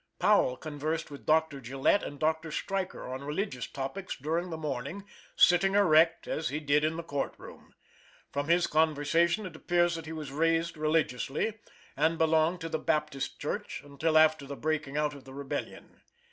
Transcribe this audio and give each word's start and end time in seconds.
Powell 0.17 0.57
conversed 0.57 1.11
with 1.11 1.27
Dr. 1.27 1.61
Gillette 1.61 2.01
and 2.01 2.17
Dr. 2.17 2.51
Striker 2.51 3.07
on 3.13 3.23
religious 3.23 3.67
topics 3.67 4.15
during 4.15 4.49
the 4.49 4.57
morning, 4.57 5.03
sitting 5.35 5.75
erect, 5.75 6.27
as 6.27 6.49
he 6.49 6.59
did 6.59 6.83
in 6.83 6.97
the 6.97 7.03
court 7.03 7.35
room. 7.37 7.75
From 8.31 8.47
his 8.47 8.65
conversation 8.65 9.45
it 9.45 9.55
appears 9.55 9.93
that 9.93 10.07
he 10.07 10.11
was 10.11 10.31
raised 10.31 10.75
religiously, 10.75 11.59
and 11.95 12.17
belonged 12.17 12.61
to 12.61 12.69
the 12.69 12.79
Baptist 12.79 13.39
church 13.39 13.83
until 13.85 14.17
after 14.17 14.47
the 14.47 14.55
breaking 14.55 14.97
out 14.97 15.13
of 15.13 15.23
the 15.23 15.35
rebellion. 15.35 16.01